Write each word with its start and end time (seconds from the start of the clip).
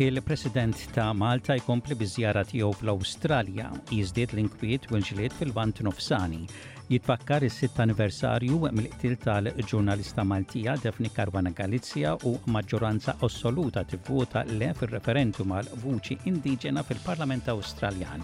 Il-President 0.00 0.88
ta' 0.94 1.10
Malta 1.12 1.56
jkompli 1.58 1.96
biżjara 1.98 2.44
tiegħu 2.46 2.70
fl-Awstralja 2.78 3.64
jiżdied 3.90 4.30
l-inkwiet 4.36 4.84
u 4.92 4.96
l-ġlied 5.00 5.32
fil-vant 5.34 5.80
nofsani. 5.82 6.44
Jitfakkar 6.86 7.42
is-sitt 7.42 7.80
anniversarju 7.82 8.60
mill-qtil 8.76 9.16
tal-ġurnalista 9.24 10.22
Maltija 10.24 10.76
Defni 10.84 11.10
Karwana 11.10 11.50
Galizja 11.50 12.12
u 12.30 12.36
maġġoranza 12.46 13.16
assoluta 13.26 13.82
tivvota 13.90 14.44
le 14.52 14.68
fil-referendum 14.78 15.56
għal 15.58 15.72
vuċi 15.82 16.18
indiġena 16.30 16.84
fil-Parlament 16.86 17.50
Awstraljan. 17.50 18.22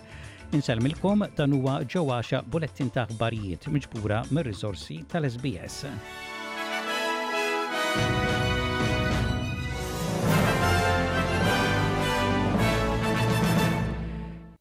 Insalmilkom 0.55 1.27
dan 1.35 1.59
huwa 1.59 1.81
ġewwaxa 1.91 2.45
bulettin 2.55 2.95
ta' 2.95 3.09
aħbarijiet 3.11 3.67
miġbura 3.75 4.23
mir-riżorsi 4.31 5.03
tal-SBS. 5.11 5.83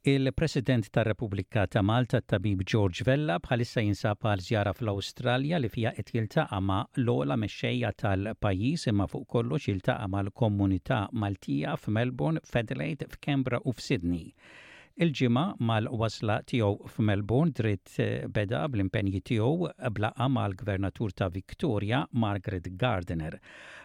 Il-President 0.05 0.89
tar 0.89 1.05
repubblika 1.05 1.65
ta' 1.65 1.81
Malta 1.81 2.19
tabib 2.19 2.59
George 2.67 3.05
Vella 3.07 3.37
bħalissa 3.39 3.79
jinsab 3.85 4.25
għal 4.27 4.41
żjara 4.43 4.73
fl-Awstralja 4.75 5.61
li 5.63 5.69
fija 5.71 5.93
qed 5.95 6.09
jiltaqa' 6.17 6.59
ma' 6.59 6.81
l 6.99 7.07
ola 7.13 7.37
mexxejja 7.39 7.93
tal-pajjiż 8.03 8.83
imma 8.91 9.07
fuq 9.07 9.23
kollox 9.37 9.69
jiltaqa' 9.69 10.09
mal-komunità 10.15 10.97
Maltija 11.23 11.77
f'Melbourne, 11.79 12.43
Federate 12.43 13.07
f'Kembra 13.13 13.61
u 13.63 13.71
f'Sydney. 13.77 14.33
Il-ġimgħa 14.99 15.45
mal-wasla 15.69 16.41
tiegħu 16.51 16.89
f'Melbourne 16.97 17.55
dritt 17.61 17.95
eh, 18.03 18.27
beda 18.29 18.65
bl-impenji 18.75 19.23
tiegħu 19.31 19.71
blaqa 20.01 20.27
mal-Gvernatur 20.35 21.15
ta' 21.15 21.31
Victoria 21.39 22.03
Margaret 22.11 22.67
Gardiner. 22.75 23.39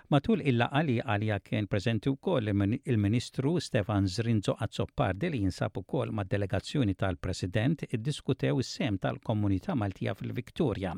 Matul 0.09 0.41
il 0.49 0.63
għali 0.65 0.93
li 0.97 1.01
għalija 1.05 1.37
kien 1.45 1.67
prezenti 1.69 2.09
wkoll 2.09 2.49
il-Ministru 2.51 3.51
Stefan 3.61 4.07
Zrinzo 4.09 4.55
Azzopardi 4.65 5.29
li 5.35 5.41
jinsab 5.43 5.75
ukoll 5.83 6.15
ma' 6.17 6.25
delegazzjoni 6.25 6.95
tal-President 6.97 7.83
iddiskutew 7.93 8.63
is-sem 8.65 8.97
tal-Komunità 9.03 9.77
Maltija 9.77 10.15
fil-Viktorja. 10.17 10.95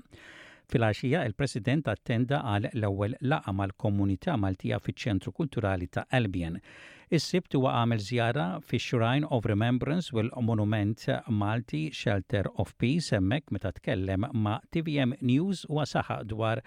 Fil-għaxija, 0.71 1.25
il-President 1.27 1.91
attenda 1.91 2.39
għal 2.53 2.69
l-ewwel 2.71 3.17
laqa 3.33 3.57
mal-komunità 3.63 4.37
Maltija 4.45 4.79
fiċ-Ċentru 4.85 5.35
Kulturali 5.41 5.91
ta' 5.91 6.07
Albion. 6.21 6.61
Is-sibt 7.19 7.59
huwa 7.59 7.75
għamel 7.81 8.07
żjara 8.13 8.47
fi 8.63 8.79
Shrine 8.87 9.27
of 9.27 9.51
Remembrance 9.51 10.15
u 10.15 10.23
l-Monument 10.23 11.03
Malti 11.43 11.83
Shelter 11.91 12.47
of 12.63 12.77
Peace 12.79 13.11
hemmhekk 13.19 13.51
meta 13.59 13.75
tkellem 13.81 14.31
ma' 14.47 14.61
TVM 14.71 15.19
News 15.35 15.67
u 15.67 15.83
saħaq 15.97 16.23
dwar 16.37 16.63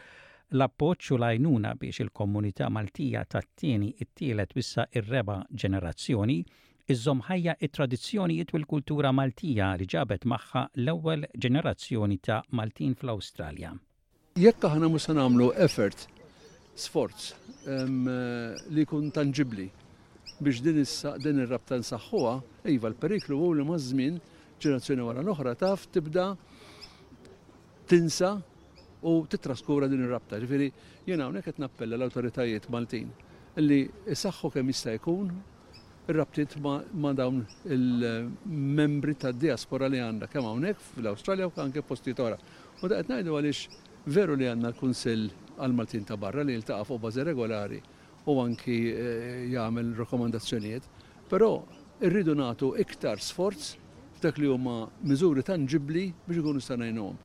l-appoċ 0.53 1.13
u 1.15 1.17
lajnuna 1.17 1.71
biex 1.81 2.01
il-komunità 2.03 2.67
Maltija 2.69 3.23
tat-tieni 3.29 3.91
it-tielet 4.03 4.53
wissa 4.57 4.85
ir-reba 4.99 5.39
ġenerazzjoni 5.49 6.37
iżżom 6.93 7.21
ħajja 7.29 7.53
it-tradizzjonijiet 7.65 8.51
u 8.53 8.57
l-kultura 8.59 9.11
Maltija 9.15 9.71
li 9.79 9.87
ġabet 9.93 10.25
magħha 10.33 10.63
l-ewwel 10.83 11.23
ġenerazzjoni 11.45 12.17
ta' 12.27 12.41
Maltin 12.59 12.93
fl-Awstralja. 12.99 13.71
Jekk 14.41 14.67
aħna 14.69 14.89
mhux 14.91 15.07
nagħmlu 15.15 15.47
effort, 15.65 16.05
sforz 16.75 17.31
li 18.73 18.85
kun 18.89 19.09
tangibli 19.15 19.69
biex 20.43 20.61
din 20.67 20.81
din 21.23 21.39
ir-rabta 21.47 21.77
nsaħħuha, 21.79 22.35
iva 22.75 22.91
l-periklu 22.93 23.39
huwa 23.41 23.55
li 23.61 23.65
maż-żmien 23.73 24.19
ġenerazzjoni 24.61 25.05
wara 25.07 25.23
l-oħra 25.25 25.55
taf 25.63 25.87
tibda 25.95 26.33
tinsa 27.89 28.35
u 29.03 29.23
titraskura 29.29 29.87
din 29.91 30.03
ir-rabta. 30.05 30.39
Ġifieri 30.41 30.67
jiena 31.07 31.25
hawnhekk 31.27 31.49
qed 31.51 31.59
nappella 31.61 31.97
l-awtoritajiet 31.99 32.69
Maltin 32.73 33.09
li 33.61 33.81
isaħħu 34.15 34.51
kemm 34.55 34.71
jista' 34.71 34.93
jkun 34.97 35.31
ir-rabtiet 36.07 36.55
ma' 36.63 37.13
dawn 37.17 37.41
il-membri 37.71 39.15
tad 39.19 39.35
diaspora 39.43 39.89
li 39.91 39.99
għandha 40.01 40.29
kemm 40.31 40.47
hawnhekk 40.49 40.83
fl-Awstralja 40.93 41.49
u 41.51 41.55
anke 41.65 41.83
postijiet 41.87 42.23
oħra. 42.23 42.39
U 42.81 42.89
da 42.91 43.01
qed 43.01 43.11
ngħidu 43.17 43.37
għaliex 43.37 43.83
veru 44.15 44.39
li 44.39 44.47
għandna 44.53 44.71
l-Kunsill 44.71 45.27
għal-Maltin 45.59 46.07
ta' 46.07 46.17
barra 46.19 46.45
li 46.47 46.55
jiltaqa' 46.57 46.87
fuq 46.87 47.03
bażi 47.03 47.27
regolari 47.27 47.81
u 48.31 48.39
anki 48.43 48.77
eh, 48.89 49.47
jagħmel 49.51 49.95
rakkomandazzjonijiet. 49.99 50.83
però 51.29 51.51
irridu 52.03 52.33
nagħtu 52.35 52.69
iktar 52.83 53.19
sforz 53.23 53.73
f'dak 54.17 54.39
li 54.39 54.47
huma 54.47 54.83
miżuri 55.03 55.43
tanġibli 55.43 56.07
biex 56.25 56.39
ikunu 56.39 56.59
stanajnhom. 56.61 57.17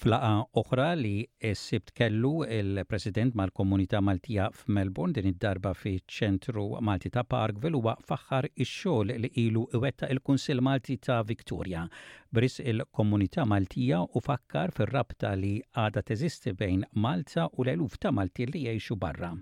Flaqa 0.00 0.46
oħra 0.58 0.84
li 0.96 1.20
s-sibt 1.50 1.92
kellu 1.98 2.44
il-President 2.48 3.34
mal-Komunità 3.36 4.00
Maltija 4.00 4.46
f'Melbourne 4.56 5.12
din 5.12 5.28
id-darba 5.30 5.74
fi 5.76 5.92
ċentru 6.16 6.64
Malti 6.88 7.10
ta' 7.12 7.24
Parkville 7.28 7.76
huwa 7.76 7.92
faħħar 8.08 8.48
ix-xogħol 8.54 9.12
li 9.20 9.30
ilu 9.44 9.66
iwetta 9.76 10.08
il-Kunsill 10.14 10.64
Malti 10.64 10.96
ta' 10.96 11.20
Victoria 11.28 11.84
bris 12.32 12.58
il-Komunità 12.64 13.44
Maltija 13.44 14.00
u 14.08 14.24
fakkar 14.24 14.72
fir-rabta 14.78 15.34
li 15.36 15.52
għada 15.68 16.02
teżisti 16.08 16.56
bejn 16.56 16.88
Malta 17.04 17.44
u 17.52 17.62
l-eluf 17.66 18.00
ta' 18.00 18.14
Malti 18.16 18.48
li 18.48 18.64
jgħixu 18.70 18.96
barra. 18.98 19.34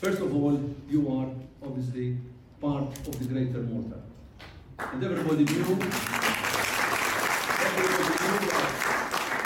First 0.00 0.24
of 0.24 0.32
all, 0.32 0.56
you 0.88 1.04
are 1.18 1.28
obviously 1.60 2.16
part 2.58 2.88
of 3.04 3.20
the 3.20 3.28
greater 3.28 3.62
Malta. 3.68 4.00
And 4.78 5.04
everybody 5.04 5.44
knew 5.44 5.76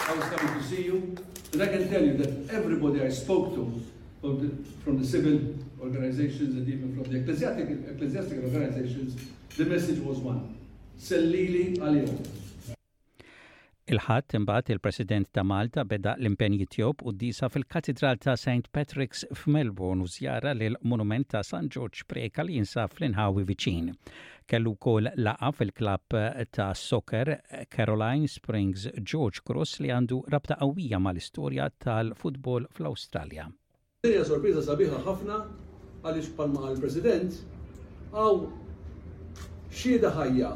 I 0.05 0.15
was 0.15 0.25
coming 0.25 0.55
to 0.61 0.65
see 0.65 0.83
you. 0.85 1.15
And 1.53 1.63
I 1.63 1.67
can 1.69 1.89
tell 1.89 2.03
you 2.05 2.15
that 2.15 2.51
everybody 2.53 3.03
I 3.03 3.09
spoke 3.09 3.55
to 3.55 3.81
from 4.21 4.41
the, 4.41 4.71
from 4.85 4.99
the 5.01 5.07
civil 5.07 5.41
organizations 5.81 6.55
and 6.57 6.69
even 6.69 6.93
from 6.95 7.11
the 7.13 7.21
ecclesiastic, 7.21 7.69
organizations, 8.43 9.15
the 9.57 9.65
message 9.65 10.01
was 10.01 10.19
one. 10.19 10.57
Salili 10.99 11.79
Aliyah. 11.79 12.29
Il-ħadd 13.91 14.35
imbagħad 14.39 14.69
il-President 14.73 15.29
ta' 15.35 15.43
Malta 15.43 15.83
beda 15.85 16.13
l-impenji 16.15 16.67
tiegħu 16.71 17.13
disa 17.19 17.49
fil-Katedral 17.51 18.21
ta' 18.23 18.37
St. 18.39 18.71
Patrick's 18.71 19.25
f'Melbourne 19.35 20.05
u 20.05 20.07
żjara 20.07 20.53
lil 20.55 20.77
monument 20.87 21.27
ta' 21.27 21.41
San 21.43 21.67
George 21.69 22.05
Preka 22.07 22.45
li 22.47 22.61
jinsab 22.61 22.95
fl-inħawi 22.95 23.43
viċin. 23.49 23.89
Kellu 24.47 24.77
wkoll 24.77 25.11
laqa 25.17 25.51
fil-klabb 25.59 26.15
ta' 26.55 26.69
soccer 26.79 27.33
Caroline 27.75 28.31
Springs 28.31 28.87
George 29.03 29.43
Cross 29.43 29.81
li 29.83 29.91
għandu 29.97 30.21
rabta 30.31 30.61
qawwija 30.63 31.03
mal-istorja 31.03 31.67
tal-futbol 31.83 32.71
fl-Awstralja. 32.77 33.49
Dinja 34.07 34.23
sorpriża 34.31 34.63
sabiħa 34.69 35.03
ħafna 35.09 35.41
għaliex 36.05 36.37
palma 36.39 36.69
għal-President 36.69 37.43
għaw 38.15 38.45
xieda 39.75 40.15
ħajja 40.21 40.55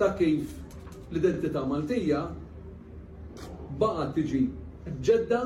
ta' 0.00 0.14
kif 0.16 0.61
l-identità 1.12 1.60
Maltija 1.68 2.20
baqa 3.80 4.04
tiġi 4.16 4.38
ġedda 5.04 5.40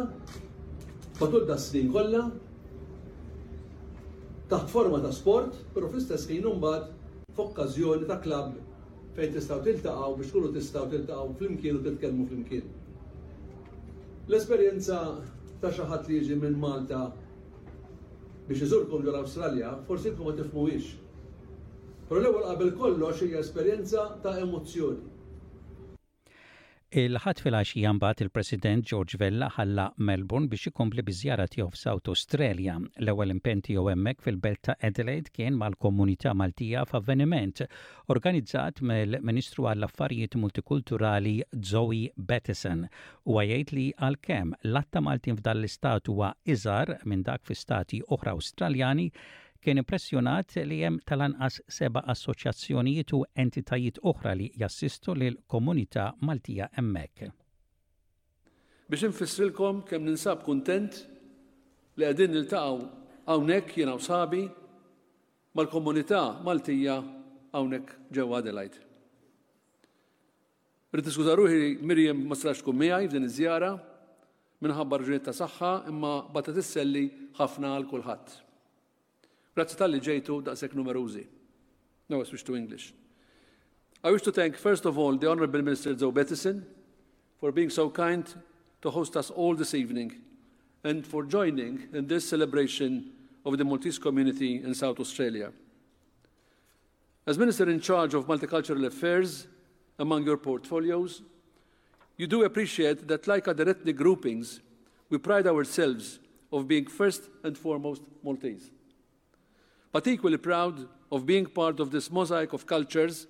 fatul 1.18 1.46
da 1.48 1.56
snin 1.58 1.90
kollha 1.94 2.20
taħt 4.52 4.68
forma 4.70 5.00
ta' 5.02 5.10
sport, 5.16 5.56
però 5.74 5.88
fl-istess 5.90 6.28
ħin 6.30 6.46
imbagħad 6.52 7.34
f'okkażjoni 7.34 8.06
ta' 8.10 8.20
klabb 8.22 8.60
fejn 9.16 9.32
tistgħu 9.34 9.62
tiltaqgħu 9.68 10.12
biex 10.20 10.30
tkunu 10.32 10.52
tistgħu 10.56 10.86
tiltaqgħu 10.94 11.34
flimkien 11.40 11.80
u 11.80 11.84
titkellmu 11.88 12.28
flimkien. 12.30 12.68
L-esperjenza 14.28 15.00
ta' 15.64 15.72
xi 15.72 15.88
ħadd 15.90 16.10
li 16.12 16.20
jiġi 16.22 16.38
minn 16.44 16.60
Malta 16.62 17.02
biex 18.46 18.62
iżurkom 18.68 19.02
ġol 19.08 19.18
Awstralja, 19.24 19.74
forsi 19.88 20.12
jkun 20.14 20.28
ma 20.30 20.38
tifmuwix. 20.38 20.92
Però 22.06 22.20
l-ewwel 22.22 22.46
qabel 22.52 22.72
kollox 22.78 23.24
hija 23.26 23.40
esperjenza 23.42 24.06
ta' 24.22 24.38
emozzjoni. 24.46 25.14
Il-ħat 26.94 27.40
fil-għaxija 27.42 27.90
mbagħad 27.96 28.20
il-President 28.22 28.84
George 28.86 29.18
Vella 29.18 29.48
ħalla 29.50 29.88
Melbourne 30.06 30.46
biex 30.52 30.70
ikompli 30.70 31.02
biżjara 31.02 31.48
tiegħu 31.50 31.72
f'South 31.74 32.10
Australia. 32.12 32.76
L-ewwel 33.02 33.32
impenn 33.34 33.58
tiegħu 33.66 33.88
hemmhekk 33.90 34.22
fil-belt 34.28 34.60
ta' 34.68 34.76
Adelaide 34.86 35.32
kien 35.34 35.56
mal-komunità 35.58 36.30
Maltija 36.38 36.84
f'avveniment 36.86 37.64
organizzat 38.14 38.78
mill-Ministru 38.86 39.66
għall-Affarijiet 39.72 40.36
Multikulturali 40.38 41.34
Zoe 41.58 42.04
Bettison 42.16 42.84
u 43.24 43.40
għajjed 43.42 43.72
li 43.80 43.88
għalkemm 43.98 44.54
l-atta 44.70 45.02
Maltin 45.02 45.40
f'dan 45.42 45.58
l-istat 45.64 46.06
huwa 46.12 46.30
iżar 46.54 47.00
minn 47.02 47.26
dak 47.26 47.42
fi 47.50 47.58
stati 47.58 47.98
oħra 48.14 48.36
Awstraljani 48.38 49.10
kien 49.66 49.80
impressjonat 49.82 50.52
li 50.70 50.76
hemm 50.84 51.00
tal-anqas 51.10 51.56
seba' 51.76 52.04
assoċjazzjonijiet 52.12 53.10
u 53.18 53.24
entitajiet 53.44 53.96
oħra 54.10 54.36
li 54.38 54.46
jassistu 54.62 55.16
lil 55.18 55.40
komunità 55.50 56.04
Maltija 56.28 56.68
hemmhekk. 56.76 57.32
Biex 58.86 59.08
infissrilkom 59.08 59.80
kemm 59.88 60.06
ninsab 60.06 60.44
kuntent 60.46 61.00
li 61.98 62.04
qegħdin 62.06 62.34
niltaqgħu 62.36 62.86
hawnhekk 63.32 63.76
jiena 63.80 63.96
u 63.98 64.04
sabi 64.06 64.44
mal-komunità 65.58 66.20
Maltija 66.46 67.00
hawnhekk 67.56 67.98
ġewwa 68.20 68.38
Adelaide. 68.44 68.78
Rrid 70.94 71.10
niskuża 71.10 71.34
ruħi 71.42 71.72
Mirjam 71.82 72.22
ma 72.30 72.38
sarax 72.38 72.62
tkun 72.62 72.78
miegħi 72.84 73.10
f'din 73.10 73.26
iż-żjara 73.32 73.74
minħabba 74.62 75.02
raġunijiet 75.02 75.26
ta' 75.32 75.38
saħħa 75.42 75.74
imma 75.90 76.14
bata 76.38 76.54
tisselli 76.54 77.08
ħafna 77.42 77.74
għal 77.80 77.90
kulħadd. 77.90 78.42
Grazzi 79.56 79.74
tal-li 79.80 79.98
ġejtu 80.04 80.34
daqsek 80.44 80.74
numerużi. 80.76 81.22
No, 82.10 82.18
I 82.20 82.24
switch 82.28 82.44
to 82.46 82.54
English. 82.54 82.92
I 84.04 84.10
wish 84.12 84.22
to 84.22 84.30
thank, 84.32 84.56
first 84.56 84.84
of 84.86 84.98
all, 84.98 85.16
the 85.16 85.26
Honorable 85.30 85.62
Minister 85.62 85.94
Joe 85.94 86.12
Bettison 86.12 86.62
for 87.40 87.50
being 87.52 87.70
so 87.70 87.88
kind 87.90 88.22
to 88.82 88.90
host 88.90 89.16
us 89.16 89.30
all 89.30 89.54
this 89.56 89.74
evening 89.74 90.12
and 90.84 91.06
for 91.06 91.24
joining 91.24 91.84
in 91.94 92.06
this 92.06 92.28
celebration 92.28 93.12
of 93.46 93.56
the 93.56 93.64
Maltese 93.64 93.98
community 93.98 94.62
in 94.62 94.74
South 94.74 95.00
Australia. 95.00 95.52
As 97.26 97.38
Minister 97.38 97.68
in 97.70 97.80
charge 97.80 98.12
of 98.12 98.26
Multicultural 98.26 98.84
Affairs, 98.84 99.46
among 99.98 100.24
your 100.24 100.36
portfolios, 100.36 101.22
you 102.18 102.26
do 102.26 102.44
appreciate 102.44 103.08
that, 103.08 103.26
like 103.26 103.48
other 103.48 103.66
ethnic 103.68 103.96
groupings, 103.96 104.60
we 105.08 105.16
pride 105.16 105.46
ourselves 105.46 106.18
of 106.52 106.68
being 106.68 106.84
first 106.84 107.22
and 107.42 107.56
foremost 107.56 108.02
Maltese 108.22 108.70
but 109.96 110.06
equally 110.08 110.36
proud 110.36 110.74
of 111.10 111.24
being 111.24 111.46
part 111.46 111.80
of 111.80 111.90
this 111.90 112.10
mosaic 112.12 112.52
of 112.52 112.66
cultures, 112.66 113.26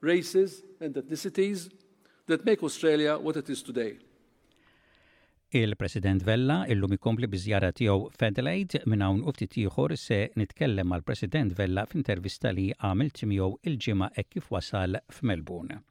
races, 0.00 0.62
and 0.80 0.94
ethnicities 0.94 1.68
that 2.26 2.42
make 2.46 2.62
Australia 2.62 3.18
what 3.18 3.36
it 3.36 3.50
is 3.50 3.62
today. 3.62 3.92
Il-President 5.64 6.24
Vella 6.28 6.62
illum 6.74 6.96
ikompli 6.96 7.28
biżjara 7.32 7.68
tiegħu 7.76 8.00
Fedelaid 8.20 8.78
minn 8.88 9.04
hawn 9.04 9.20
uftit 9.32 9.58
ieħor 9.60 9.98
se 10.00 10.20
nitkellem 10.40 10.88
mal-President 10.94 11.52
Vella 11.60 11.84
f'intervista 11.90 12.54
li 12.56 12.70
għamilt 12.72 13.22
miegħu 13.34 13.50
il-ġimgħa 13.72 14.10
hekk 14.16 14.34
kif 14.38 14.50
wasal 14.56 14.96
f'Melbourne. 15.12 15.82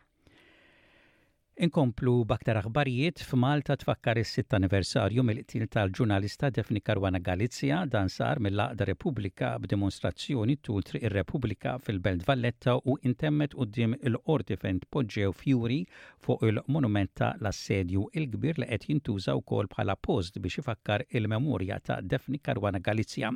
Inkomplu 1.65 2.11
baktar 2.29 2.57
aħbarijiet 2.59 3.21
f'Malta 3.25 3.73
tfakkar 3.81 4.19
is-sitt 4.21 4.53
anniversarju 4.53 5.23
mill-qtil 5.25 5.63
tal-ġurnalista 5.75 6.51
Defni 6.53 6.83
Karwana 6.85 7.17
Galizja 7.27 7.79
dan 7.95 8.11
sar 8.15 8.37
mill-Aqda 8.45 8.85
Repubblika 8.89 9.49
b'dimostrazzjoni 9.63 10.59
tul 10.61 10.85
triq 10.85 11.07
ir-Repubblika 11.09 11.73
fil-Belt 11.85 12.27
Valletta 12.27 12.75
u 12.93 12.99
intemmet 13.09 13.57
qudiem 13.57 13.97
il-qorti 14.11 14.59
fejn 14.65 14.83
tpoġġew 14.85 15.31
fjuri 15.39 15.79
fuq 16.27 16.45
il-monument 16.51 17.15
ta' 17.17 17.31
l-assedju 17.41 18.05
il-kbir 18.21 18.61
li 18.61 18.69
qed 18.75 18.87
jintuża 18.91 19.33
wkoll 19.41 19.73
bħala 19.73 19.97
post 20.11 20.37
biex 20.45 20.61
ifakkar 20.61 21.07
il-memorja 21.09 21.81
ta' 21.89 21.99
Defni 22.13 22.37
Karwana 22.37 22.85
Galizja. 22.91 23.33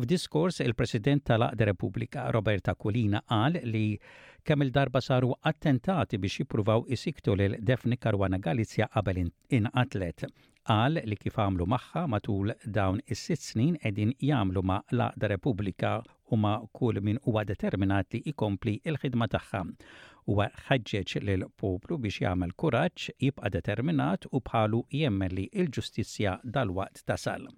F'diskors 0.00 0.60
il-President 0.60 1.22
tal-Aqda 1.22 1.64
Repubblika 1.68 2.22
Roberta 2.32 2.72
Kulina 2.74 3.18
qal 3.28 3.58
li 3.74 3.98
kemm 4.42 4.62
il-darba 4.64 5.02
saru 5.06 5.28
attentati 5.50 6.16
biex 6.22 6.38
jippruvaw 6.38 6.84
isiktu 6.96 7.34
lil 7.40 7.56
Defni 7.70 7.98
Karwana 8.00 8.38
Galizja 8.46 8.86
qabel 8.94 9.20
inqatlet. 9.58 10.24
Qal 10.70 10.96
li 11.10 11.18
kif 11.24 11.36
għamlu 11.44 11.66
magħha 11.74 12.06
matul 12.14 12.54
dawn 12.78 13.02
is-sitt 13.16 13.44
snin 13.50 13.76
qegħdin 13.84 14.16
jagħmlu 14.30 14.62
ma' 14.70 14.80
l-Aqda 14.96 15.30
Repubblika 15.34 15.92
u 16.32 16.40
ma' 16.46 16.54
kull 16.80 17.04
min 17.10 17.20
huwa 17.26 17.44
determinat 17.52 18.14
li 18.16 18.22
jkompli 18.32 18.78
il-ħidma 18.88 19.28
tagħha. 19.36 19.62
Huwa 20.28 20.48
ħaġġeġ 20.70 21.18
lil 21.30 21.44
poplu 21.64 22.00
biex 22.06 22.24
jagħmel 22.24 22.56
kuraġġ, 22.64 23.10
jibqa' 23.28 23.52
determinat 23.60 24.24
u 24.32 24.40
bħalu 24.48 24.84
jemmen 25.02 25.36
li 25.36 25.50
l-ġustizzja 25.52 26.38
dal-waqt 26.56 27.04
tasal. 27.12 27.52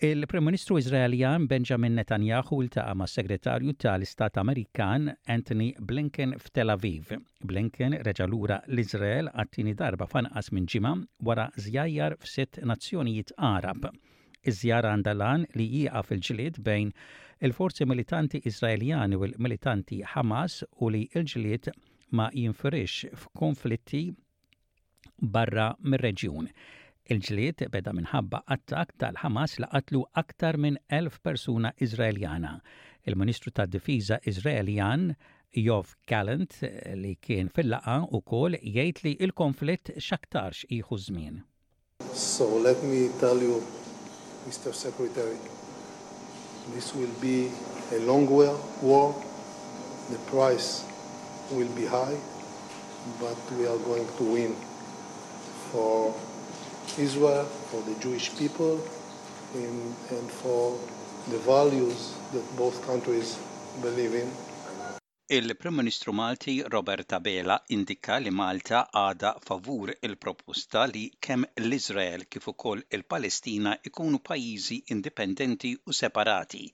Il-Prim 0.00 0.42
Ministru 0.44 0.76
Izraeljan 0.78 1.46
Benjamin 1.48 1.94
Netanyahu 1.94 2.56
iltaqa' 2.64 2.94
ma' 2.98 3.06
segretarju 3.06 3.72
tal-Istat 3.78 4.36
Amerikan 4.42 5.06
Anthony 5.34 5.70
Blinken 5.78 6.32
f'Tel 6.34 6.72
Aviv. 6.74 7.12
Blinken 7.46 7.94
reġalura 8.02 8.58
l-Izrael 8.66 9.30
għattini 9.30 9.74
darba 9.78 10.08
fanqas 10.10 10.50
minn 10.52 10.66
ġimgħa 10.74 10.92
wara 11.30 11.46
żjajjar 11.66 12.16
f'sitt 12.24 12.58
nazzjonijiet 12.66 13.30
Arab. 13.38 13.86
Iż-żjara 14.42 14.90
għandalan 14.96 15.46
li 15.54 15.68
jieqa 15.78 16.02
fil-ġlied 16.10 16.58
bejn 16.66 16.90
il-forzi 17.48 17.86
militanti 17.86 18.42
Izraeljani 18.50 19.14
u 19.22 19.28
l-militanti 19.30 20.02
Hamas 20.16 20.58
u 20.80 20.90
li 20.90 21.06
l-ġlied 21.14 21.70
ma 22.18 22.32
jinferix 22.34 23.06
f'konflitti 23.14 24.08
barra 25.22 25.70
mir-reġjun 25.80 26.50
il 27.12 27.20
ġliet 27.20 27.60
beda 27.70 27.92
minħabba 27.92 28.38
attak 28.54 28.94
tal 28.98 29.18
hamas 29.20 29.58
la 29.60 29.68
qatlu 29.72 30.00
aktar 30.16 30.56
minn 30.56 30.78
elf 30.88 31.18
persuna 31.20 31.74
Izraeljana. 31.84 32.54
Il-Ministru 33.04 33.52
tad-Difiża 33.52 34.16
Izraeljan, 34.30 35.10
Jov 35.54 35.90
Gallant 36.08 36.56
li 36.96 37.12
kien 37.20 37.50
fil-laqa 37.56 37.98
u 38.16 38.22
kol 38.24 38.56
jgħid 38.56 39.02
li 39.04 39.12
il-konflitt 39.26 39.92
xaktarx 40.00 40.64
iħu 40.78 40.98
żmien. 41.06 41.42
So 42.14 42.48
let 42.64 42.80
me 42.82 43.10
tell 43.20 43.40
you, 43.42 43.60
Mr. 44.48 44.72
Secretary, 44.72 45.36
this 46.72 46.94
will 46.96 47.12
be 47.20 47.50
a 47.92 48.00
long 48.08 48.24
war. 48.30 49.14
The 50.10 50.16
price 50.30 50.84
will 51.52 51.68
be 51.76 51.84
high, 51.86 52.16
but 53.20 53.36
we 53.58 53.66
are 53.66 53.80
going 53.88 54.08
to 54.18 54.24
win 54.24 54.52
for 55.72 56.12
Israel, 56.96 57.44
for 57.46 57.82
the 57.82 57.94
Jewish 58.00 58.30
people, 58.36 58.78
in, 59.54 59.94
and 60.10 60.30
for 60.30 60.78
the 61.28 61.38
values 61.38 62.12
that 62.32 62.56
both 62.56 62.86
countries 62.86 63.36
believe 63.82 64.14
in. 64.14 64.30
Il-Prim 65.28 65.74
Ministru 65.74 66.12
Malti 66.12 66.62
Robert 66.70 67.10
Abela 67.12 67.60
indika 67.68 68.18
li 68.20 68.30
Malta 68.30 68.86
għada 68.92 69.32
favur 69.40 69.90
il-proposta 70.06 70.84
li 70.92 71.06
kemm 71.26 71.46
l-Izrael 71.64 72.26
kif 72.30 72.46
ukoll 72.52 72.84
il-Palestina 72.94 73.72
ikunu 73.90 74.20
pajjiżi 74.28 74.78
indipendenti 74.94 75.72
u 75.88 75.92
separati. 76.04 76.68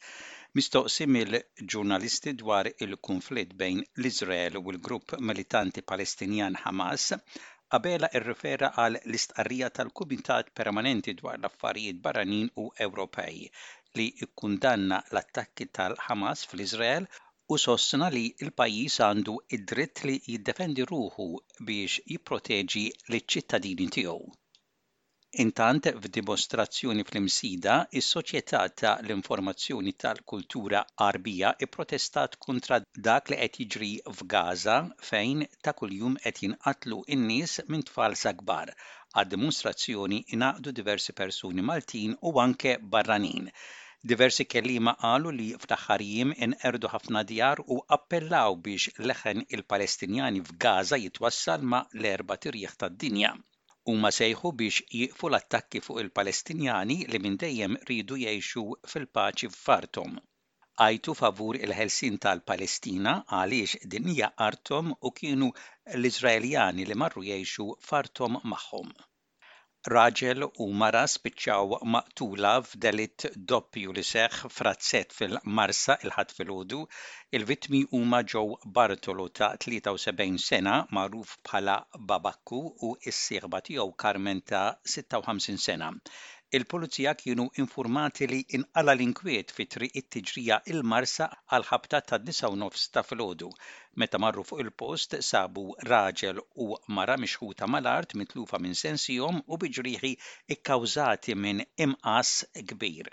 Mistoqsim 0.53 1.17
il-ġurnalisti 1.23 2.35
dwar 2.43 2.69
il-konflitt 2.89 3.57
bejn 3.63 3.81
l-Izrael 4.03 4.59
u 4.61 4.67
l-grupp 4.75 5.17
militanti 5.21 5.87
Palestinjan 5.93 6.59
Hamas, 6.65 7.13
Abela 7.77 8.09
irrifera 8.19 8.69
għal 8.85 8.97
l-istqarrija 9.01 9.67
tal-Kumitat 9.79 10.49
Permanenti 10.61 11.13
dwar 11.21 11.37
l-Affarijiet 11.43 11.99
Barranin 12.07 12.49
u 12.63 12.65
Ewropej 12.87 13.37
li 14.01 14.07
ikkundanna 14.27 14.99
l-attakki 15.13 15.67
tal-Hamas 15.79 16.43
fl-Izrael 16.55 17.07
u 17.55 17.59
sostna 17.67 18.09
li 18.17 18.23
il-pajis 18.47 18.97
għandu 19.11 19.37
id-dritt 19.59 20.03
li 20.11 20.17
jiddefendi 20.35 20.89
ruħu 20.95 21.29
biex 21.71 22.03
jipproteġi 22.15 22.85
l-ċittadini 23.13 23.89
tiegħu. 23.99 24.19
Intant 25.43 25.87
f'dimostrazzjoni 26.05 27.05
fl-imsida, 27.07 27.75
is-Soċjetà 27.99 28.61
ta' 28.81 28.95
l-Informazzjoni 29.05 29.93
tal-Kultura 30.05 30.81
i 31.67 31.69
pprotestat 31.75 32.35
kontra 32.47 32.79
dak 33.09 33.29
li 33.31 33.37
qed 33.43 33.59
jiġri 33.61 33.91
f'Gaza 34.15 34.79
fejn 35.11 35.45
ta' 35.63 35.75
kuljum 35.83 36.17
qed 36.25 36.43
jinqatlu 36.47 36.99
n-nies 37.19 37.55
minn 37.69 37.85
tfal 37.91 38.19
sagbar. 38.25 38.75
Għad-dimostrazzjoni 39.15 40.19
inaqdu 40.39 40.73
diversi 40.81 41.13
persuni 41.23 41.63
Maltin 41.71 42.19
u 42.27 42.35
anke 42.47 42.73
barranin. 42.97 43.49
Diversi 44.15 44.49
kellima 44.55 44.97
qalu 45.05 45.37
li 45.41 45.51
ftaħħarijiem 45.67 46.35
inqerdu 46.49 46.91
ħafna 46.97 47.23
djar 47.33 47.63
u 47.69 47.79
appellaw 47.99 48.59
biex 48.67 48.99
leħen 49.13 49.47
il-Palestinjani 49.49 50.45
f'Gaza 50.51 50.99
jitwassal 51.07 51.63
ma' 51.75 51.85
l-erba 52.01 52.41
tirjeħ 52.47 52.81
tad-dinja. 52.83 53.37
Huma 53.91 54.09
sejħu 54.15 54.49
biex 54.61 54.81
jieqfu 54.97 55.29
l-attakki 55.29 55.81
fuq 55.85 56.01
il-Palestinjani 56.03 56.97
li 57.13 57.21
minn 57.27 57.39
dejjem 57.45 57.77
ridu 57.91 58.19
jgħixu 58.25 58.65
fil-paċi 58.95 59.49
f'fartom. 59.55 60.13
Għajtu 60.89 61.15
favur 61.23 61.61
il-ħelsin 61.63 62.21
tal-Palestina 62.27 63.17
għaliex 63.39 63.83
din 63.97 64.13
hija 64.17 64.31
artom 64.51 64.93
u 65.11 65.15
kienu 65.23 65.51
l-Izraeljani 66.03 66.91
li 66.93 67.03
marru 67.05 67.25
jgħixu 67.31 67.71
fartom 67.93 68.43
magħhom. 68.55 68.95
Raġel 69.89 70.43
u 70.63 70.65
mara 70.81 71.01
spiċċaw 71.11 71.77
maqtula 71.93 72.51
f'delitt 72.71 73.25
doppju 73.53 73.95
li 73.99 74.03
seħħ 74.09 74.51
frazzet 74.57 75.17
fil-Marsa 75.21 75.97
il-ħadd 76.09 76.53
udu 76.57 76.81
Il-vittmi 77.39 77.81
huma 78.01 78.21
ġew 78.35 78.45
Bartolo 78.81 79.29
ta' 79.41 79.51
73 79.67 80.45
sena 80.51 80.75
magħruf 81.01 81.35
bħala 81.49 81.79
Babakku 82.13 82.63
u 82.91 82.93
s-sieħba 83.15 83.63
tiegħu 83.71 83.89
Carmen 84.05 84.45
ta' 84.53 84.75
56 84.99 85.69
sena 85.71 85.91
il-pulizija 86.59 87.11
kienu 87.19 87.45
informati 87.63 88.27
li 88.31 88.37
inqala 88.59 88.93
l-inkwiet 88.97 89.53
fi 89.57 89.67
triq 89.75 89.99
it-tiġrija 90.01 90.57
il-Marsa 90.73 91.27
għal 91.57 91.67
ħabta 91.69 92.01
ta' 92.09 92.19
9 92.31 92.71
ta' 92.97 93.05
flodu. 93.11 93.51
Meta 94.03 94.19
marru 94.25 94.43
fuq 94.49 94.63
il-post 94.65 95.15
sabu 95.27 95.65
raġel 95.93 96.41
u 96.65 96.67
mara 96.99 97.15
mixħuta 97.27 97.69
mal-art 97.75 98.17
mitlufa 98.23 98.59
minn 98.65 98.75
sensijom 98.81 99.39
u 99.47 99.61
biġriħi 99.67 100.13
ikkawżati 100.57 101.37
minn 101.45 101.63
imqas 101.87 102.35
kbir 102.73 103.13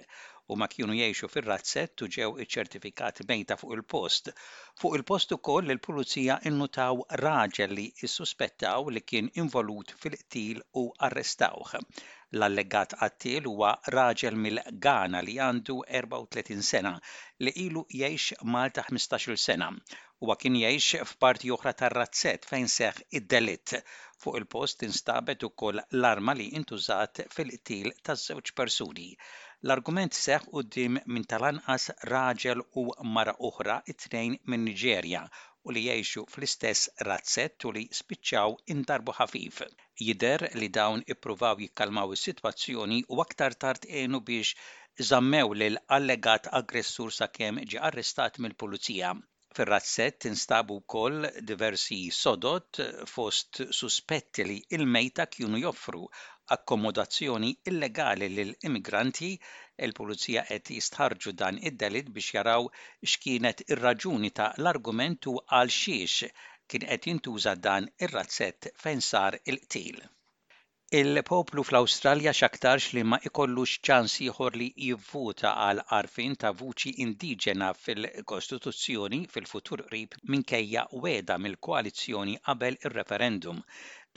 u 0.54 0.56
ma 0.60 0.68
kienu 0.74 0.96
jiexu 0.98 1.28
fil-razzett 1.36 2.06
u 2.06 2.08
ġew 2.18 2.30
iċ-ċertifikat 2.44 3.22
mejta 3.34 3.58
fuq 3.62 3.78
il-post. 3.78 4.32
Fuq 4.82 4.98
il-post 5.02 5.36
ukoll 5.38 5.76
il-pulizija 5.76 6.40
innutaw 6.50 7.06
raġel 7.26 7.76
li 7.82 7.88
suspettaw 8.16 8.90
li 8.98 9.06
kien 9.12 9.30
involut 9.46 9.94
fil-qtil 10.06 10.64
u 10.84 10.88
arrestawh. 11.12 11.78
L-allegat 12.36 12.94
għattil 13.06 13.46
huwa 13.50 13.68
raġel 13.96 14.36
mill-Ghana 14.46 15.20
li 15.28 15.36
għandu 15.44 15.76
34 16.00 16.66
sena 16.70 16.92
li 17.48 17.54
ilu 17.66 17.84
jgħix 18.00 18.42
Malta 18.56 18.84
15 18.90 19.38
sena 19.44 19.70
huwa 19.70 20.38
kien 20.42 20.58
jgħix 20.60 21.06
f'parti 21.12 21.54
oħra 21.56 21.74
tar-razzett 21.84 22.50
fejn 22.52 22.68
seħ 22.76 23.00
id-delitt. 23.22 23.78
Fuq 24.26 24.42
il-post 24.42 24.84
instabet 24.90 25.48
ukoll 25.50 25.80
l-arma 26.02 26.36
li 26.42 26.50
intużat 26.60 27.24
fil-qtil 27.38 27.94
taż-żewġ 28.10 28.52
persuni. 28.60 29.08
L-argument 29.64 30.22
seħ 30.26 30.52
quddiem 30.52 31.00
minn 31.06 31.30
tal-anqas 31.32 31.90
raġel 32.14 32.66
u 32.84 32.90
mara 33.18 33.38
oħra 33.52 33.80
it-tnejn 33.96 34.42
minn 34.52 34.68
Niġerja 34.72 35.26
u 35.70 35.74
li 35.76 35.82
jgħixu 35.86 36.22
fl-istess 36.34 36.84
razzett 37.08 37.66
u 37.70 37.72
li 37.78 37.82
spiċċaw 37.98 38.54
intarbu 38.76 39.16
ħafif. 39.18 39.58
Jider 40.06 40.46
li 40.62 40.70
dawn 40.78 41.04
ippruvaw 41.18 41.66
jikkalmaw 41.66 42.16
is-sitwazzjoni 42.20 43.02
u 43.18 43.22
aktar 43.26 43.60
tard 43.66 43.90
għenu 44.04 44.24
biex 44.32 45.06
zammew 45.12 45.56
l 45.60 45.72
allegat 46.00 46.50
aggressur 46.64 47.14
sakemm 47.22 47.64
ġi 47.74 47.84
arrestat 47.94 48.42
mill-pulizija. 48.48 49.14
Fir-razzett 49.56 50.26
instabu 50.28 50.76
wkoll 50.78 51.26
diversi 51.52 51.98
sodod 52.16 52.80
fost 53.12 53.60
suspetti 53.78 54.46
li 54.50 54.58
l-mejta 54.78 55.26
kienu 55.36 55.62
joffru 55.62 56.02
akkomodazzjoni 56.56 57.52
illegali 57.72 58.30
lil 58.34 58.52
immigranti 58.72 59.32
il-pulizija 59.88 60.44
qed 60.50 60.74
jistħarġu 60.80 61.36
dan 61.44 61.62
id-delit 61.72 62.12
biex 62.20 62.38
jaraw 62.40 62.70
x'kienet 63.14 63.66
ir-raġuni 63.70 64.36
ta' 64.42 64.50
l 64.66 64.74
argumentu 64.76 65.38
għal 65.52 65.76
xiex 65.82 66.18
kien 66.20 66.90
qed 66.94 67.12
jintuża 67.12 67.56
dan 67.70 67.92
ir-razzett 68.08 68.72
fejn 68.86 69.08
sar 69.12 69.44
il-qtil. 69.54 70.02
Il-poplu 70.96 71.64
fl-Awstralja 71.68 72.32
x'aktarx 72.34 72.86
li 72.98 73.02
ma 73.14 73.18
ikollux 73.30 73.72
ċans 73.88 74.14
ieħor 74.26 74.54
li 74.62 74.68
jivvuta 74.86 75.50
għal 75.64 75.82
arfin 75.98 76.38
ta' 76.44 76.52
vuċi 76.62 76.94
indiġena 77.06 77.68
fil-Kostituzzjoni 77.80 79.20
fil-futur 79.34 79.84
qrib 79.90 80.16
minkejja 80.36 80.86
weda 81.06 81.38
mill-koalizzjoni 81.48 82.38
qabel 82.48 82.80
ir-referendum. 82.86 83.60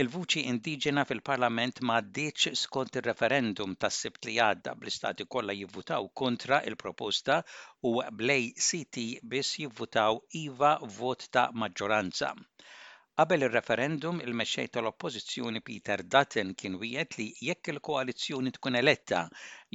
Il-vuċi 0.04 0.44
indiġena 0.52 1.04
fil-Parlament 1.10 1.82
ma 1.90 1.98
deċ 2.20 2.48
skont 2.62 3.00
ir-referendum 3.02 3.74
tas-sibt 3.74 4.30
li 4.30 4.38
għadda 4.46 4.78
bl-istati 4.84 5.26
kollha 5.36 5.58
jivvutaw 5.64 6.06
kontra 6.24 6.62
il-proposta 6.70 7.40
u 7.92 7.96
blej 8.22 8.50
siti 8.70 9.08
biss 9.34 9.58
jivvutaw 9.66 10.22
iva 10.46 10.74
vot 11.00 11.26
ta' 11.34 11.50
maġġoranza. 11.50 12.32
Qabel 13.20 13.42
il 13.46 13.50
referendum 13.50 14.18
il-mexxej 14.24 14.68
tal-Oppożizzjoni 14.74 15.60
Peter 15.66 16.00
Dutton 16.12 16.52
kien 16.60 16.76
wieħed 16.82 17.16
li 17.18 17.26
jekk 17.48 17.70
il-koalizzjoni 17.72 18.52
tkun 18.56 18.78
eletta 18.80 19.18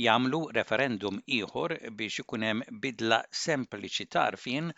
jagħmlu 0.04 0.40
referendum 0.58 1.20
ieħor 1.36 1.76
biex 2.00 2.24
ikun 2.24 2.46
hemm 2.48 2.80
bidla 2.86 3.20
sempliċi 3.42 4.06
tarfin 4.16 4.72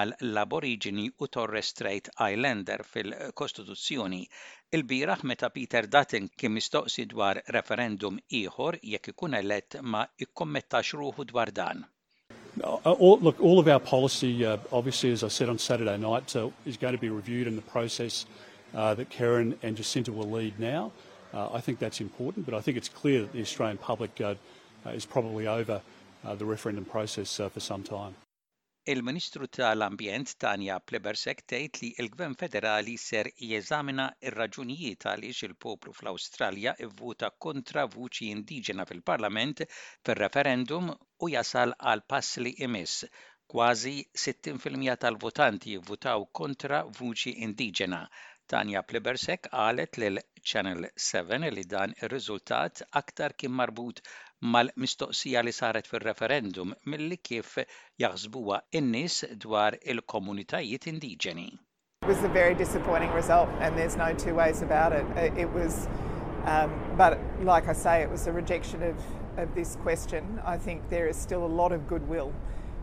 għal 0.00 0.12
l-Aborigini 0.32 1.06
u 1.24 1.30
Torres 1.36 1.72
Strait 1.74 2.10
Islander 2.26 2.84
fil-Kostituzzjoni. 2.90 4.20
Il-biraħ 4.80 5.24
meta 5.32 5.50
Peter 5.56 5.88
Dutton 5.96 6.28
kien 6.42 6.56
mistoqsi 6.58 7.06
dwar 7.14 7.40
referendum 7.58 8.20
ieħor 8.42 8.78
jekk 8.94 9.14
ikun 9.16 9.40
elett 9.40 9.80
ma 9.94 10.04
ikkommettax 10.28 10.92
ruħu 11.04 11.30
dwar 11.32 11.54
dan. 11.62 11.86
Uh, 12.62 12.70
all, 12.82 13.18
look, 13.18 13.40
all 13.40 13.58
of 13.58 13.66
our 13.66 13.80
policy, 13.80 14.44
uh, 14.44 14.58
obviously, 14.72 15.10
as 15.10 15.24
I 15.24 15.28
said 15.28 15.48
on 15.48 15.58
Saturday 15.58 15.96
night, 15.96 16.36
uh, 16.36 16.50
is 16.66 16.76
going 16.76 16.92
to 16.92 16.98
be 17.00 17.08
reviewed 17.08 17.46
in 17.46 17.56
the 17.56 17.62
process 17.62 18.26
uh, 18.74 18.94
that 18.94 19.08
Karen 19.08 19.58
and 19.62 19.76
Jacinta 19.76 20.12
will 20.12 20.30
lead 20.30 20.58
now. 20.60 20.92
Uh, 21.32 21.50
I 21.52 21.60
think 21.60 21.78
that's 21.78 22.00
important, 22.00 22.44
but 22.44 22.54
I 22.54 22.60
think 22.60 22.76
it's 22.76 22.90
clear 22.90 23.22
that 23.22 23.32
the 23.32 23.40
Australian 23.40 23.78
public 23.78 24.20
uh, 24.20 24.34
is 24.88 25.06
probably 25.06 25.46
over 25.46 25.80
the 26.38 26.44
referendum 26.44 26.84
process 26.84 27.36
for 27.52 27.58
some 27.58 27.82
time. 27.82 28.14
Il-Ministru 28.92 29.46
tal-Ambjent 29.54 30.30
Tanja 30.44 30.76
Plebersek 30.84 31.42
tgħid 31.50 31.78
li 31.82 31.90
l-Gvern 32.04 32.32
Federali 32.40 32.94
ser 33.02 33.28
jeżamina 33.50 34.06
r-raġunijiet 34.30 35.06
għaliex 35.10 35.46
il-poplu 35.48 35.94
fl-Awstralja 35.98 36.72
vvuta 36.88 37.30
kontra 37.46 37.84
vuċi 37.92 38.32
indiġena 38.38 38.88
fil-Parlament 38.90 39.62
fir-referendum 39.78 40.90
u 40.90 41.30
jasal 41.36 41.76
għal 41.78 42.02
pass 42.14 42.42
li 42.46 42.54
imiss. 42.68 43.06
Kważi 43.54 43.94
60% 44.26 44.98
tal-votanti 45.06 45.76
jivvutaw 45.78 46.26
kontra 46.42 46.82
vuċi 47.02 47.36
indiġena 47.48 48.02
Tanja 48.50 48.82
Plibersek 48.86 49.42
qalet 49.52 49.98
lil 49.98 50.18
Channel 50.44 50.86
7 50.96 51.46
li 51.54 51.64
dan 51.70 51.92
ir-riżultat 52.02 52.82
aktar 52.98 53.34
kien 53.38 53.52
marbut 53.52 54.00
mal-mistoqsija 54.42 55.44
li 55.44 55.52
saret 55.52 55.86
fil-referendum 55.86 56.72
milli 56.90 57.16
kif 57.16 57.54
jaħsbuha 58.04 58.60
in-nies 58.72 59.20
dwar 59.44 59.76
il-komunitajiet 59.82 60.86
indiġeni. 60.92 61.48
It 62.04 62.08
was 62.08 62.24
a 62.24 62.28
very 62.28 62.54
disappointing 62.54 63.12
result 63.12 63.48
and 63.60 63.78
there's 63.78 63.96
no 63.96 64.12
two 64.14 64.34
ways 64.34 64.62
about 64.62 64.92
it. 64.92 65.06
It 65.38 65.50
was 65.52 65.86
um, 66.44 66.70
but 66.98 67.18
like 67.44 67.68
I 67.68 67.72
say 67.74 68.02
it 68.02 68.10
was 68.10 68.26
a 68.26 68.32
rejection 68.32 68.82
of 68.82 68.96
of 69.38 69.54
this 69.54 69.76
question. 69.82 70.40
I 70.44 70.58
think 70.58 70.90
there 70.90 71.06
is 71.08 71.16
still 71.16 71.44
a 71.46 71.52
lot 71.60 71.72
of 71.72 71.86
goodwill 71.86 72.34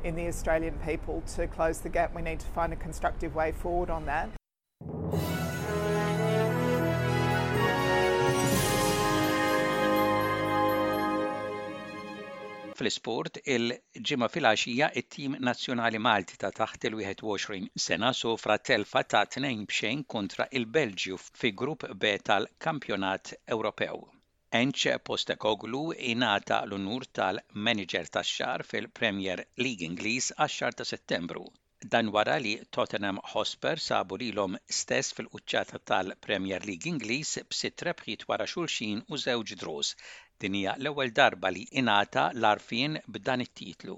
in 0.03 0.15
the 0.15 0.25
Australian 0.27 0.73
people 0.85 1.21
to 1.35 1.45
close 1.47 1.81
the 1.81 1.89
gap. 1.89 2.15
We 2.15 2.21
need 2.23 2.39
to 2.39 2.47
find 2.47 2.73
a 2.73 2.79
constructive 2.87 3.35
way 3.35 3.51
forward 3.51 3.91
on 3.91 4.05
that. 4.05 4.29
fl-isport 12.79 13.37
il-ġimma 13.53 14.27
fil 14.33 14.47
axija 14.49 14.87
it-tim 14.99 15.33
nazzjonali 15.47 15.99
Malti 16.05 16.37
ta' 16.43 16.51
taħt 16.59 16.87
il-21 16.89 17.65
sena 17.85 18.11
sofra 18.19 18.55
telfa 18.69 19.01
ta' 19.13 19.23
2 19.37 19.51
bxejn 19.73 20.05
kontra 20.13 20.47
il-Belġju 20.59 21.19
fi 21.41 21.51
grupp 21.63 21.83
B 22.05 22.13
tal-Kampjonat 22.29 23.33
Ewropew. 23.57 23.99
Enċe 24.63 24.95
Postekoglu 25.11 25.83
inata 26.13 26.63
l-unur 26.69 27.09
tal-manager 27.19 28.09
tax-xar 28.17 28.65
fil-Premier 28.71 29.43
League 29.65 29.87
Ingliż 29.93 30.31
għax-xar 30.37 30.79
ta' 30.79 30.91
Settembru 30.97 31.49
Dan 31.87 32.07
wara 32.11 32.35
li 32.37 32.59
Tottenham 32.73 33.19
Hotspur 33.33 33.77
sabu 33.81 34.17
lilhom 34.21 34.57
stess 34.77 35.13
fil-quċċata 35.19 35.79
tal-Premier 35.91 36.67
League 36.71 36.91
Ingliż 36.91 37.31
b'sitt 37.53 37.85
rebħiet 37.89 38.27
wara 38.33 38.49
xulxin 38.55 39.01
u 39.07 39.21
żewġ 39.25 39.55
drus. 39.63 39.93
Din 40.45 40.59
hija 40.61 40.75
l-ewwel 40.81 41.15
darba 41.23 41.53
li 41.59 41.63
ingħata 41.83 42.27
l-arfin 42.35 42.99
b'dan 43.07 43.47
it-titlu. 43.49 43.97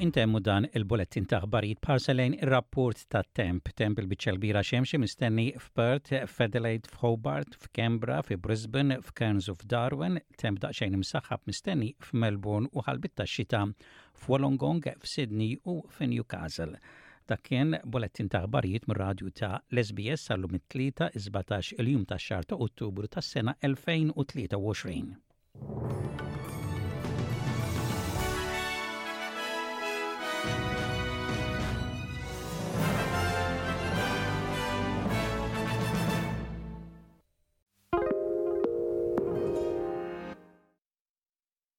intemmu 0.00 0.40
dan 0.44 0.66
il-bulettin 0.76 1.26
ta' 1.28 1.40
ħbarijiet 1.44 1.80
parselejn 1.84 2.34
ir-rapport 2.42 2.98
ta' 3.12 3.22
temp. 3.38 3.62
Temp 3.80 3.96
il-biċċa 4.02 4.32
bira 4.42 4.62
xemxi 4.64 4.96
mistenni 5.00 5.48
f'Perth, 5.56 6.12
f'Adelaide, 6.28 6.86
f'Hobart, 6.92 7.50
f'Kembra, 7.60 8.18
f'Brisbane, 8.26 8.94
f'Kerns 9.02 9.46
u 9.52 9.54
f'Darwin, 9.56 10.14
temp 10.42 10.56
xejn 10.62 10.94
imsaħħab 11.00 11.40
mistenni 11.50 11.90
f'Melbourne 12.08 12.68
u 12.72 12.78
ħalbit 12.86 13.14
ta' 13.20 13.28
xita 13.30 13.62
f'Wolongong, 14.24 14.84
f'Sydney 15.02 15.52
u 15.66 15.74
f'Newcastle. 15.96 16.76
Dak 17.28 17.42
kien 17.48 17.70
bolettin 17.84 18.28
ta' 18.30 18.44
ħbarijiet 18.46 18.84
mir-radju 18.90 19.28
ta' 19.34 19.54
Lesbies 19.74 20.20
sbs 20.20 20.20
sal-lum 20.30 20.54
3 20.74 20.78
17 21.16 21.80
il-jum 21.80 22.04
ta' 22.06 22.20
xar 22.22 22.42
ta' 22.46 22.60
Ottubru 22.68 23.06
tas-sena 23.10 23.52
2023. 23.62 26.45